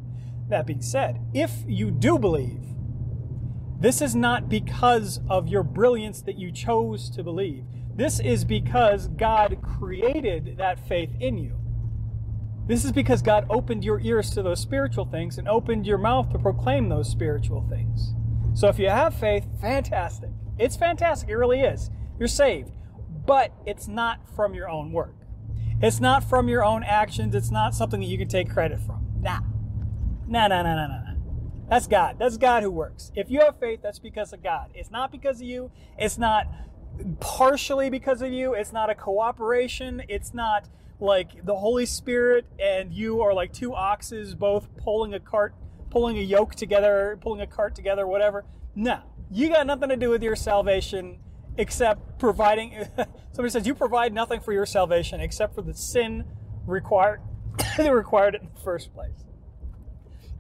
[0.50, 2.62] That being said, if you do believe,
[3.80, 7.66] this is not because of your brilliance that you chose to believe.
[7.96, 11.56] This is because God created that faith in you.
[12.68, 16.30] This is because God opened your ears to those spiritual things and opened your mouth
[16.32, 18.14] to proclaim those spiritual things.
[18.54, 20.32] So if you have faith, fantastic.
[20.58, 21.30] It's fantastic.
[21.30, 21.90] It really is.
[22.20, 22.72] You're saved.
[23.26, 25.16] But it's not from your own work.
[25.82, 27.34] It's not from your own actions.
[27.34, 29.08] It's not something that you can take credit from.
[29.22, 29.40] Nah.
[30.28, 31.02] Nah, nah, nah, nah, nah.
[31.70, 32.18] That's God.
[32.20, 33.12] That's God who works.
[33.16, 34.70] If you have faith, that's because of God.
[34.74, 35.72] It's not because of you.
[35.98, 36.48] It's not
[37.20, 38.54] partially because of you.
[38.54, 40.04] It's not a cooperation.
[40.08, 40.68] It's not
[41.00, 45.54] like the Holy Spirit and you are like two oxes both pulling a cart,
[45.90, 48.46] pulling a yoke together, pulling a cart together, whatever.
[48.76, 49.02] No.
[49.32, 51.20] You got nothing to do with your salvation
[51.58, 52.86] except providing
[53.32, 56.26] somebody says you provide nothing for your salvation except for the sin
[56.66, 57.22] required
[57.78, 59.26] that required it in the first place.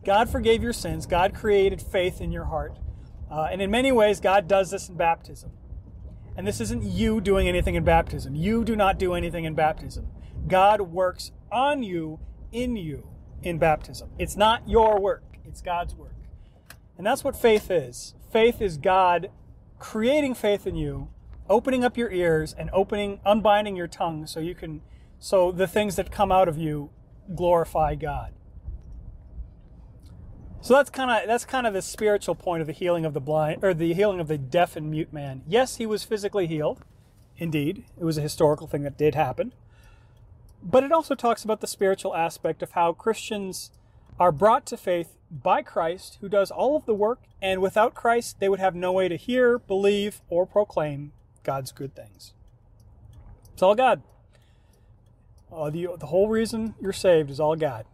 [0.04, 1.06] God forgave your sins.
[1.06, 2.78] God created faith in your heart.
[3.30, 5.52] Uh, and in many ways, God does this in baptism.
[6.38, 8.36] And this isn't you doing anything in baptism.
[8.36, 10.08] You do not do anything in baptism.
[10.48, 12.20] God works on you,
[12.52, 13.08] in you,
[13.42, 14.10] in baptism.
[14.20, 16.16] It's not your work, it's God's work.
[16.98, 18.16] And that's what faith is.
[18.32, 19.32] Faith is God
[19.80, 21.10] creating faith in you,
[21.50, 24.82] opening up your ears and opening, unbinding your tongue so you can,
[25.20, 26.90] so the things that come out of you
[27.34, 28.34] glorify God.
[30.66, 33.20] So that's kind of that's kind of the spiritual point of the healing of the
[33.20, 35.44] blind or the healing of the deaf and mute man.
[35.48, 36.80] Yes, he was physically healed.
[37.38, 39.54] Indeed, it was a historical thing that did happen.
[40.64, 43.70] But it also talks about the spiritual aspect of how Christians
[44.20, 48.40] are brought to faith by Christ, who does all of the work, and without Christ,
[48.40, 51.12] they would have no way to hear, believe, or proclaim
[51.44, 52.34] God's good things.
[53.54, 54.02] It's all God.
[55.54, 57.86] Uh, the, the whole reason you're saved is all God.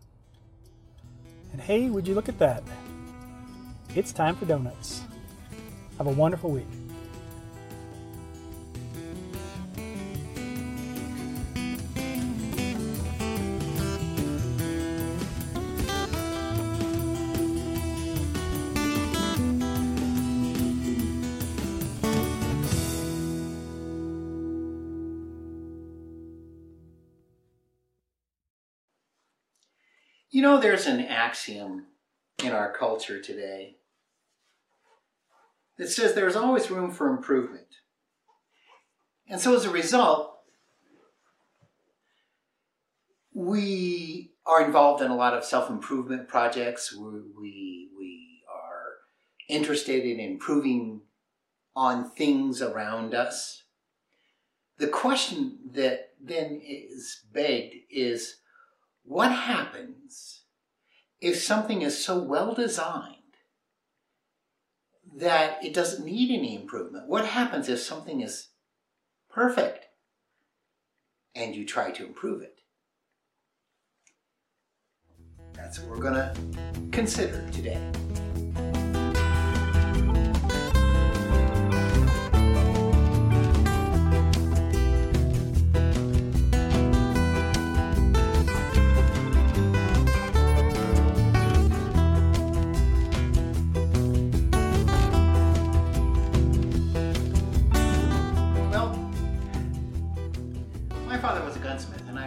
[1.52, 2.64] And hey, would you look at that?
[3.96, 5.02] It's time for donuts.
[5.98, 6.66] Have a wonderful week.
[30.42, 31.86] You know, there's an axiom
[32.44, 33.76] in our culture today
[35.78, 37.68] that says there's always room for improvement.
[39.30, 40.40] And so as a result,
[43.36, 46.92] we are involved in a lot of self-improvement projects.
[46.92, 47.06] We,
[47.40, 48.94] we, we are
[49.48, 51.02] interested in improving
[51.76, 53.62] on things around us.
[54.80, 58.38] The question that then is begged is,
[59.12, 60.44] what happens
[61.20, 63.16] if something is so well designed
[65.18, 67.10] that it doesn't need any improvement?
[67.10, 68.48] What happens if something is
[69.30, 69.88] perfect
[71.36, 72.62] and you try to improve it?
[75.52, 76.34] That's what we're going to
[76.94, 77.92] consider today.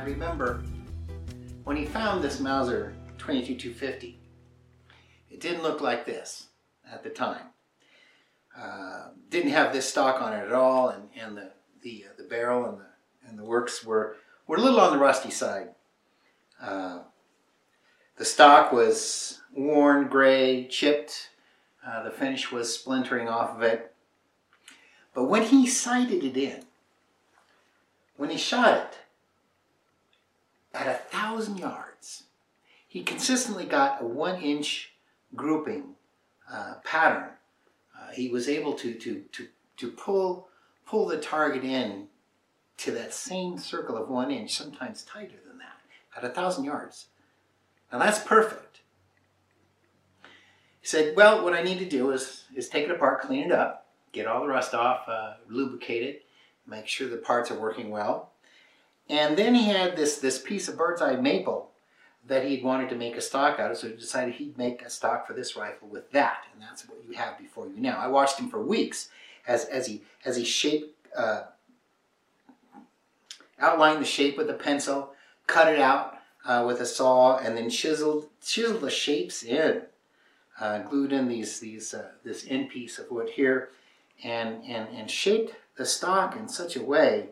[0.04, 0.62] Remember
[1.64, 4.18] when he found this Mauser 22250,
[5.30, 6.48] it didn't look like this
[6.90, 7.46] at the time.
[8.56, 11.50] Uh, didn't have this stock on it at all, and, and the
[11.82, 12.86] the, uh, the barrel and the
[13.28, 15.70] and the works were were a little on the rusty side.
[16.60, 17.00] Uh,
[18.16, 21.30] the stock was worn, gray, chipped.
[21.84, 23.92] Uh, the finish was splintering off of it.
[25.14, 26.64] But when he sighted it in,
[28.16, 28.98] when he shot it,
[30.74, 32.24] at a thousand yards,
[32.88, 34.92] he consistently got a one inch
[35.34, 35.94] grouping
[36.52, 37.30] uh, pattern.
[37.96, 40.48] Uh, he was able to, to, to, to pull,
[40.87, 42.08] pull the target in
[42.76, 45.78] to that same circle of one inch, sometimes tighter than that,
[46.16, 47.06] at a thousand yards.
[47.92, 48.80] Now that's perfect.
[50.80, 53.52] He said, well, what I need to do is, is take it apart, clean it
[53.52, 56.26] up, get all the rust off, uh, lubricate it,
[56.66, 58.33] make sure the parts are working well.
[59.08, 61.70] And then he had this, this piece of bird's eye maple
[62.26, 64.90] that he'd wanted to make a stock out of, so he decided he'd make a
[64.90, 67.98] stock for this rifle with that, and that's what you have before you now.
[67.98, 69.10] I watched him for weeks
[69.46, 71.42] as, as he as he shaped, uh,
[73.58, 75.12] outlined the shape with a pencil,
[75.46, 79.82] cut it out uh, with a saw, and then chiseled chiseled the shapes in,
[80.58, 83.68] uh, glued in these these uh, this end piece of wood here,
[84.22, 87.28] and and and shaped the stock in such a way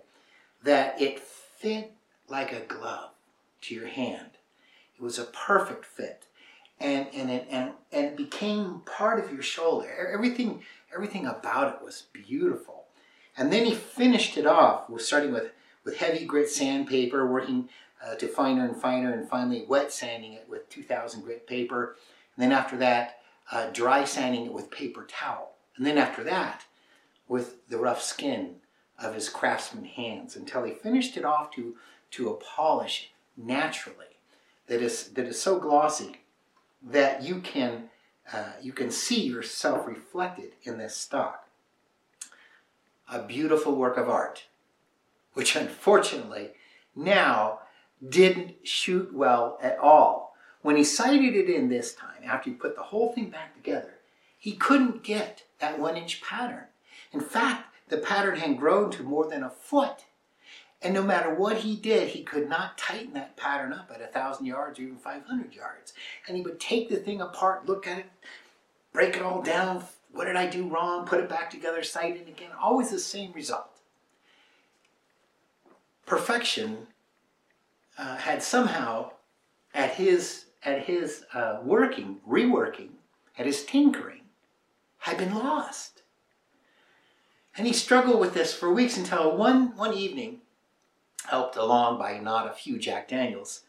[0.63, 1.23] that it
[1.63, 1.93] fit
[2.29, 3.11] like a glove
[3.61, 4.31] to your hand.
[4.97, 6.25] It was a perfect fit.
[6.81, 10.11] And, and, it, and, and it became part of your shoulder.
[10.13, 12.87] Everything, everything about it was beautiful.
[13.37, 15.53] And then he finished it off, with starting with,
[15.85, 17.69] with heavy grit sandpaper, working
[18.05, 21.97] uh, to finer and finer, and finally wet sanding it with 2000 grit paper.
[22.37, 23.21] And then after that,
[23.53, 25.53] uh, dry sanding it with paper towel.
[25.77, 26.65] And then after that,
[27.29, 28.57] with the rough skin
[29.03, 31.75] of his craftsman hands until he finished it off to,
[32.13, 34.07] to a polish naturally
[34.69, 36.19] that is, that is so glossy
[36.83, 37.91] that you can,
[38.33, 41.47] uh, you can see yourself reflected in this stock.
[43.11, 44.45] A beautiful work of art,
[45.35, 46.51] which unfortunately
[46.95, 47.61] now
[48.07, 50.35] didn't shoot well at all.
[50.63, 53.95] When he sighted it in this time, after he put the whole thing back together,
[54.39, 56.65] he couldn't get that one inch pattern.
[57.13, 60.07] In fact, the pattern had grown to more than a foot.
[60.81, 64.07] And no matter what he did, he could not tighten that pattern up at a
[64.07, 65.93] thousand yards or even 500 yards.
[66.27, 68.07] And he would take the thing apart, look at it,
[68.95, 69.85] break it all down.
[70.11, 71.05] What did I do wrong?
[71.05, 72.49] Put it back together, sight it again.
[72.59, 73.69] Always the same result.
[76.07, 76.87] Perfection
[77.99, 79.11] uh, had somehow,
[79.75, 82.89] at his at his uh, working, reworking,
[83.37, 84.23] at his tinkering,
[85.01, 85.92] had been lost.
[87.57, 90.41] And he struggled with this for weeks until one, one evening,
[91.27, 93.63] helped along by not a few Jack Daniels,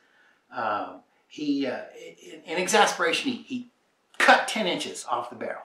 [0.55, 1.81] um, he, uh,
[2.21, 3.67] in, in, exasperation, he, he
[4.19, 5.63] cut 10 inches off the barrel.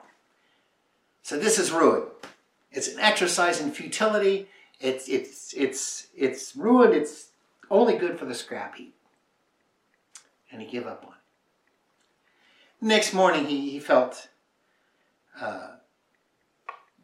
[1.21, 2.07] So this is ruin.
[2.71, 4.47] It's an exercise in futility.
[4.79, 6.95] It's, it's, it's, it's ruined.
[6.95, 7.29] It's
[7.69, 8.95] only good for the scrap heap.
[10.51, 11.15] And he gave up on it.
[12.81, 14.29] Next morning, he, he felt
[15.39, 15.68] uh,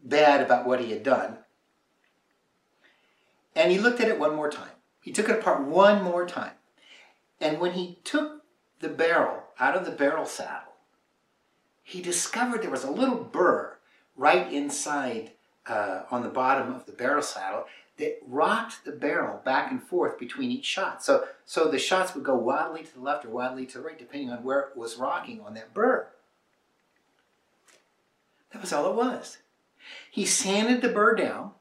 [0.05, 1.39] bad about what he had done.
[3.55, 4.69] And he looked at it one more time.
[5.01, 6.51] He took it apart one more time.
[7.39, 8.43] And when he took
[8.79, 10.73] the barrel out of the barrel saddle,
[11.83, 13.77] he discovered there was a little burr
[14.15, 15.31] right inside
[15.67, 17.65] uh, on the bottom of the barrel saddle
[17.97, 21.03] that rocked the barrel back and forth between each shot.
[21.03, 23.97] So, so the shots would go wildly to the left or wildly to the right,
[23.97, 26.07] depending on where it was rocking on that burr.
[28.51, 29.37] That was all it was.
[30.09, 31.51] He sanded the burr down,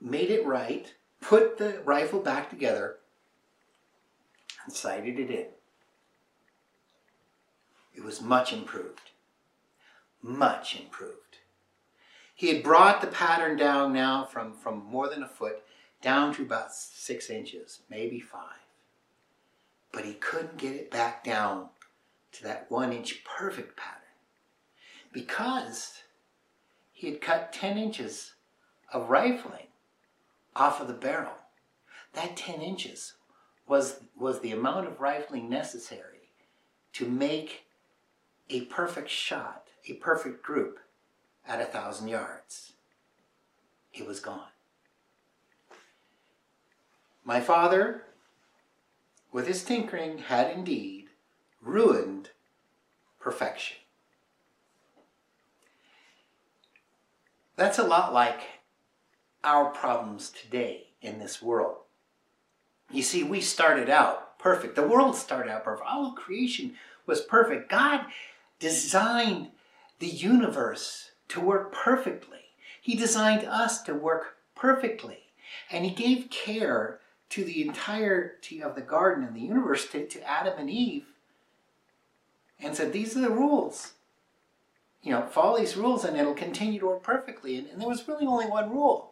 [0.00, 2.96] made it right, put the rifle back together,
[4.64, 5.46] and sighted it in.
[7.94, 9.10] It was much improved.
[10.22, 11.38] Much improved.
[12.34, 15.62] He had brought the pattern down now from, from more than a foot
[16.00, 18.58] down to about six inches, maybe five.
[19.92, 21.68] But he couldn't get it back down
[22.32, 24.00] to that one inch perfect pattern
[25.12, 26.02] because
[27.02, 28.34] he had cut 10 inches
[28.92, 29.66] of rifling
[30.54, 31.34] off of the barrel.
[32.12, 33.14] That 10 inches
[33.66, 36.30] was, was the amount of rifling necessary
[36.92, 37.64] to make
[38.48, 40.78] a perfect shot, a perfect group
[41.44, 42.74] at a thousand yards.
[43.92, 44.52] It was gone.
[47.24, 48.04] My father,
[49.32, 51.06] with his tinkering, had indeed
[51.60, 52.30] ruined
[53.18, 53.78] perfection.
[57.56, 58.40] That's a lot like
[59.44, 61.76] our problems today in this world.
[62.90, 64.76] You see, we started out perfect.
[64.76, 65.88] The world started out perfect.
[65.88, 66.74] All creation
[67.06, 67.70] was perfect.
[67.70, 68.06] God
[68.58, 69.48] designed
[69.98, 72.38] the universe to work perfectly.
[72.80, 75.30] He designed us to work perfectly.
[75.70, 77.00] And He gave care
[77.30, 81.06] to the entirety of the garden and the universe to, to Adam and Eve
[82.60, 83.92] and said, These are the rules
[85.02, 87.56] you know, follow these rules and it'll continue to work perfectly.
[87.56, 89.10] And, and there was really only one rule.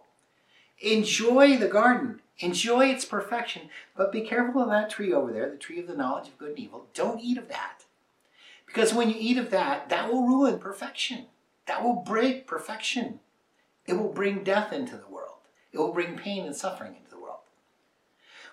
[0.80, 2.20] Enjoy the garden.
[2.38, 3.68] Enjoy its perfection.
[3.96, 6.50] But be careful of that tree over there, the tree of the knowledge of good
[6.50, 6.86] and evil.
[6.94, 7.84] Don't eat of that.
[8.66, 11.26] Because when you eat of that, that will ruin perfection.
[11.66, 13.18] That will break perfection.
[13.86, 15.38] It will bring death into the world.
[15.72, 17.40] It will bring pain and suffering into the world.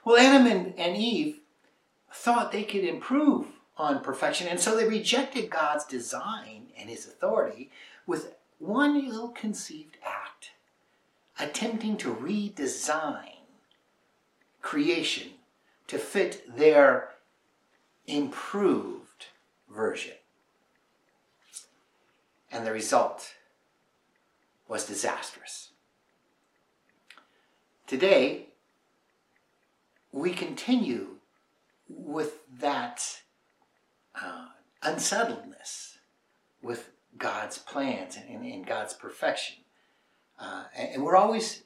[0.03, 1.39] Well, Adam and, and Eve
[2.11, 3.47] thought they could improve
[3.77, 7.71] on perfection, and so they rejected God's design and his authority
[8.05, 10.51] with one ill conceived act,
[11.39, 13.37] attempting to redesign
[14.61, 15.31] creation
[15.87, 17.09] to fit their
[18.07, 19.27] improved
[19.69, 20.13] version.
[22.51, 23.33] And the result
[24.67, 25.71] was disastrous.
[27.85, 28.47] Today,
[30.11, 31.17] we continue
[31.87, 33.19] with that
[34.21, 34.47] uh,
[34.81, 35.97] unsettledness
[36.61, 39.57] with God's plans and, and God's perfection.
[40.39, 41.63] Uh, and, and, we're always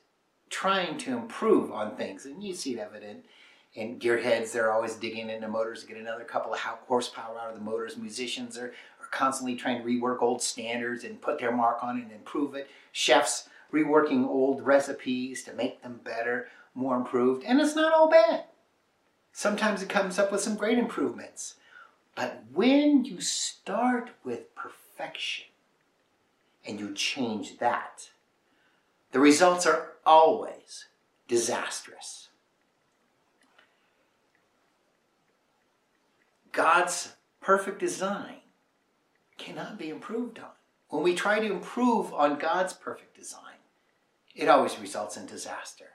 [0.50, 2.26] trying to improve on things.
[2.26, 3.26] And you see it evident
[3.74, 7.56] in gearheads, they're always digging into motors to get another couple of horsepower out of
[7.56, 7.98] the motors.
[7.98, 12.04] Musicians are, are constantly trying to rework old standards and put their mark on it
[12.04, 12.70] and improve it.
[12.92, 17.44] Chefs reworking old recipes to make them better, more improved.
[17.46, 18.44] And it's not all bad.
[19.32, 21.56] Sometimes it comes up with some great improvements.
[22.16, 25.46] But when you start with perfection
[26.66, 28.10] and you change that,
[29.12, 30.86] the results are always
[31.28, 32.30] disastrous.
[36.52, 38.38] God's perfect design
[39.38, 40.50] cannot be improved on.
[40.90, 43.40] When we try to improve on God's perfect design,
[44.36, 45.86] it always results in disaster.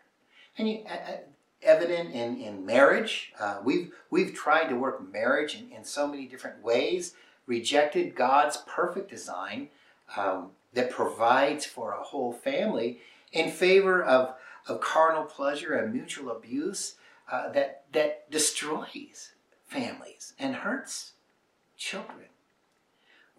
[0.56, 1.18] And you, uh,
[1.62, 3.32] evident in, in marriage.
[3.38, 7.14] Uh, we've, we've tried to work marriage in, in so many different ways,
[7.46, 9.68] rejected God's perfect design
[10.16, 13.00] um, that provides for a whole family
[13.32, 14.34] in favor of,
[14.68, 16.96] of carnal pleasure and mutual abuse
[17.30, 19.32] uh, that, that destroys
[19.66, 21.12] families and hurts
[21.76, 22.28] children.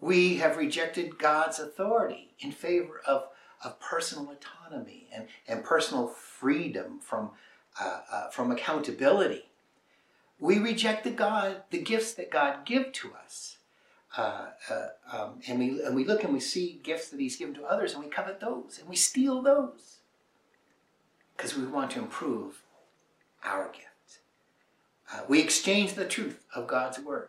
[0.00, 3.28] We have rejected God's authority in favor of,
[3.64, 7.30] of personal autonomy and, and personal freedom from
[7.80, 9.44] uh, uh, from accountability.
[10.40, 13.58] We reject the God, the gifts that God give to us,
[14.16, 17.54] uh, uh, um, and we and we look and we see gifts that He's given
[17.54, 19.98] to others, and we covet those, and we steal those,
[21.36, 22.62] because we want to improve
[23.44, 23.86] our gift.
[25.12, 27.28] Uh, we exchange the truth of God's word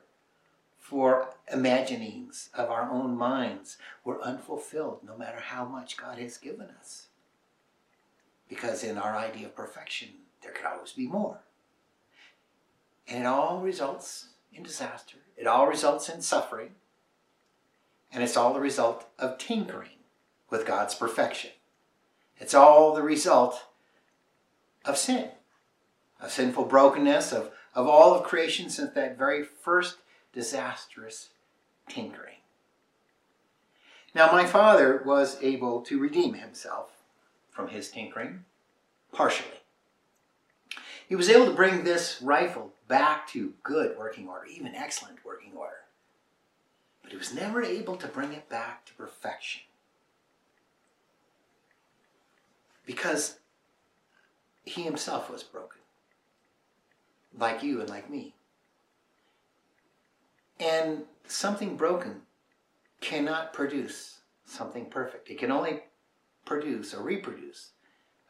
[0.78, 3.78] for imaginings of our own minds.
[4.04, 7.08] We're unfulfilled, no matter how much God has given us,
[8.48, 10.10] because in our idea of perfection
[10.42, 11.40] there could always be more.
[13.08, 15.18] And it all results in disaster.
[15.38, 16.72] It all results in suffering.
[18.12, 20.00] And it's all the result of tinkering
[20.50, 21.52] with God's perfection.
[22.38, 23.66] It's all the result
[24.86, 25.30] of sin,
[26.22, 29.98] of sinful brokenness, of, of all of creation since that very first
[30.34, 31.30] disastrous
[31.88, 32.36] tinkering.
[34.16, 36.92] Now, my father was able to redeem himself
[37.52, 38.46] from his tinkering,
[39.12, 39.59] partially.
[41.10, 45.54] He was able to bring this rifle back to good working order, even excellent working
[45.56, 45.74] order.
[47.02, 49.64] But he was never able to bring it back to perfection.
[52.86, 53.40] Because
[54.64, 55.82] he himself was broken,
[57.36, 58.36] like you and like me.
[60.60, 62.22] And something broken
[63.02, 65.28] cannot produce something perfect.
[65.28, 65.82] It can only
[66.46, 67.72] produce or reproduce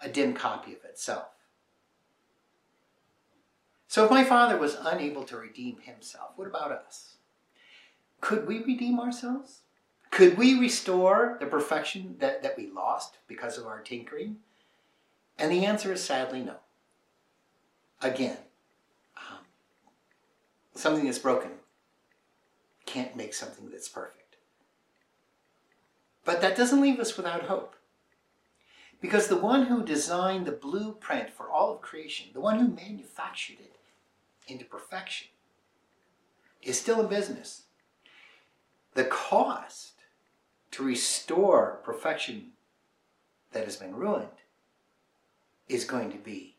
[0.01, 1.27] a dim copy of itself.
[3.89, 7.15] So if my father was unable to redeem himself, what about us?
[8.21, 9.61] Could we redeem ourselves?
[10.11, 14.37] Could we restore the perfection that, that we lost because of our tinkering?
[15.39, 16.57] And the answer is sadly no.
[17.99, 18.37] Again,
[19.17, 19.39] um,
[20.75, 21.49] something that's broken
[22.85, 24.35] can't make something that's perfect.
[26.25, 27.75] But that doesn't leave us without hope.
[29.01, 33.57] Because the one who designed the blueprint for all of creation, the one who manufactured
[33.59, 33.78] it,
[34.49, 35.27] into perfection
[36.61, 37.63] is still in business.
[38.93, 39.93] The cost
[40.71, 42.51] to restore perfection
[43.51, 44.27] that has been ruined
[45.67, 46.55] is going to be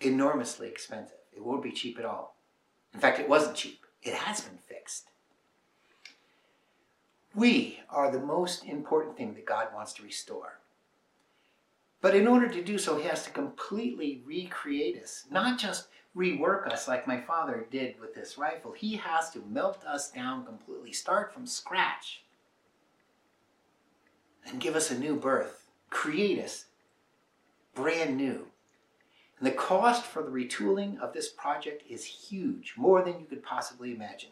[0.00, 1.18] enormously expensive.
[1.34, 2.36] It won't be cheap at all.
[2.94, 3.84] In fact, it wasn't cheap.
[4.02, 5.08] It has been fixed.
[7.34, 10.58] We are the most important thing that God wants to restore.
[12.00, 16.66] But in order to do so, He has to completely recreate us, not just rework
[16.72, 18.72] us like my father did with this rifle.
[18.72, 22.22] He has to melt us down completely, start from scratch,
[24.46, 26.66] and give us a new birth, create us
[27.74, 28.46] brand new.
[29.38, 33.42] And the cost for the retooling of this project is huge, more than you could
[33.42, 34.30] possibly imagine.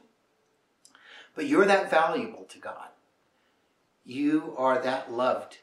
[1.34, 2.88] But you're that valuable to God.
[4.04, 5.58] You are that loved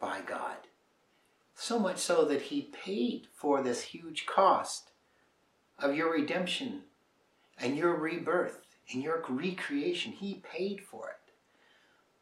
[0.00, 0.56] by God.
[1.54, 4.91] So much so that he paid for this huge cost
[5.82, 6.82] of your redemption
[7.58, 8.62] and your rebirth
[8.92, 10.12] and your recreation.
[10.12, 11.32] He paid for it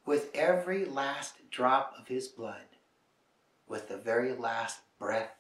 [0.04, 2.64] with every last drop of his blood,
[3.68, 5.36] with the very last breath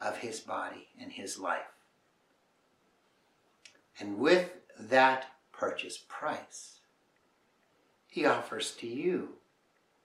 [0.00, 1.62] of his body and his life.
[3.98, 6.78] And with that purchase price,
[8.06, 9.30] he offers to you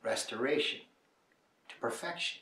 [0.01, 0.79] restoration
[1.69, 2.41] to perfection.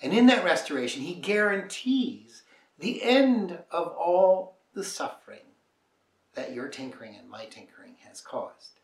[0.00, 2.42] And in that restoration, he guarantees
[2.78, 5.40] the end of all the suffering
[6.34, 8.80] that your tinkering and my tinkering has caused.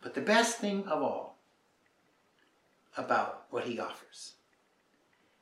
[0.00, 1.38] But the best thing of all
[2.96, 4.34] about what he offers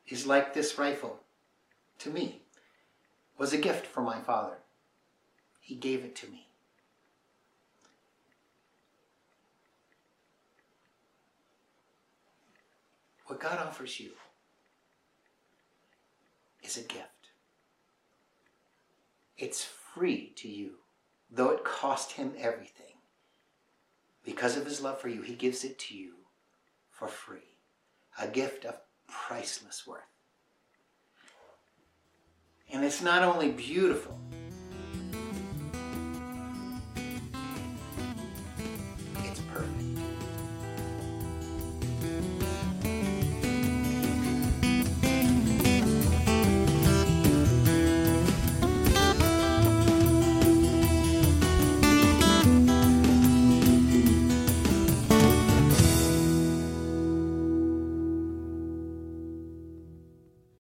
[0.09, 1.21] is like this rifle
[1.99, 2.43] to me
[3.37, 4.57] was a gift from my father.
[5.61, 6.49] He gave it to me.
[13.27, 14.13] What God offers you
[16.65, 17.09] is a gift.
[19.37, 20.79] It's free to you,
[21.31, 22.87] though it cost him everything.
[24.25, 26.15] Because of his love for you, he gives it to you
[26.91, 27.59] for free.
[28.19, 30.01] A gift of priceless worth.
[32.73, 34.19] And it's not only beautiful,